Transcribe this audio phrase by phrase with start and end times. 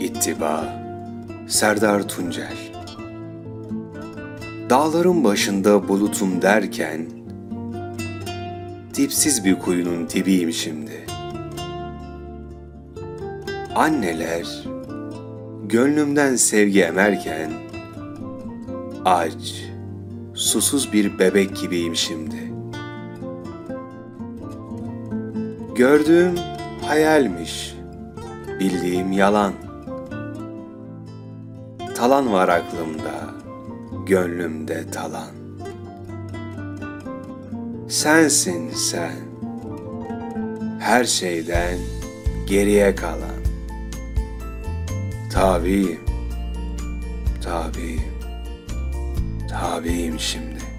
[0.00, 0.82] İttiba
[1.48, 2.56] Serdar Tuncel.
[4.70, 7.06] Dağların başında bulutum derken
[8.96, 11.06] Dipsiz bir kuyunun dibiyim şimdi.
[13.74, 14.64] Anneler
[15.64, 17.50] Gönlümden sevgi emerken
[19.04, 19.64] Aç,
[20.34, 22.52] susuz bir bebek gibiyim şimdi.
[25.74, 26.34] Gördüğüm
[26.86, 27.74] hayalmiş,
[28.60, 29.69] bildiğim yalan.
[32.00, 33.34] Talan var aklımda,
[34.06, 35.30] gönlümde talan.
[37.88, 39.16] Sensin sen,
[40.78, 41.78] her şeyden
[42.46, 43.40] geriye kalan.
[45.32, 46.00] Tabiyim,
[47.44, 48.12] tabiyim,
[49.50, 50.69] tabiyim şimdi.